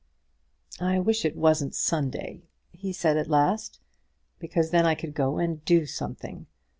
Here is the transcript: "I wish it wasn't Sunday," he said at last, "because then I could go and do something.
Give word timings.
"I 0.79 0.97
wish 0.97 1.25
it 1.25 1.35
wasn't 1.37 1.75
Sunday," 1.75 2.41
he 2.71 2.91
said 2.91 3.17
at 3.17 3.29
last, 3.29 3.79
"because 4.39 4.71
then 4.71 4.83
I 4.83 4.95
could 4.95 5.13
go 5.13 5.37
and 5.37 5.63
do 5.63 5.85
something. 5.85 6.47